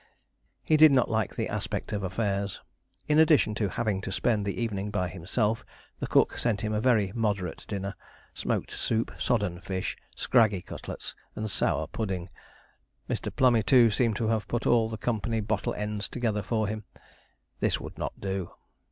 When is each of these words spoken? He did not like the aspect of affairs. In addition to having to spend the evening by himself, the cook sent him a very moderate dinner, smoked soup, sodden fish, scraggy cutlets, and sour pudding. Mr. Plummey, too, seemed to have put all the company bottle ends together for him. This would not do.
He 0.63 0.77
did 0.77 0.91
not 0.91 1.11
like 1.11 1.35
the 1.35 1.47
aspect 1.47 1.93
of 1.93 2.01
affairs. 2.01 2.59
In 3.07 3.19
addition 3.19 3.53
to 3.53 3.69
having 3.69 4.01
to 4.01 4.11
spend 4.11 4.47
the 4.47 4.59
evening 4.59 4.89
by 4.89 5.09
himself, 5.09 5.63
the 5.99 6.07
cook 6.07 6.37
sent 6.37 6.61
him 6.61 6.73
a 6.73 6.81
very 6.81 7.11
moderate 7.13 7.65
dinner, 7.67 7.93
smoked 8.33 8.71
soup, 8.71 9.11
sodden 9.19 9.59
fish, 9.61 9.95
scraggy 10.15 10.63
cutlets, 10.63 11.13
and 11.35 11.51
sour 11.51 11.85
pudding. 11.85 12.29
Mr. 13.07 13.31
Plummey, 13.31 13.61
too, 13.61 13.91
seemed 13.91 14.15
to 14.15 14.29
have 14.29 14.47
put 14.47 14.65
all 14.65 14.89
the 14.89 14.97
company 14.97 15.39
bottle 15.39 15.75
ends 15.75 16.09
together 16.09 16.41
for 16.41 16.65
him. 16.67 16.83
This 17.59 17.79
would 17.79 17.99
not 17.99 18.19
do. 18.19 18.49